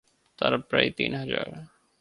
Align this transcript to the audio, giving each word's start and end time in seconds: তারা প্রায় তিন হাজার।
তারা 0.39 0.57
প্রায় 0.69 0.89
তিন 0.89 1.11
হাজার। 1.15 1.47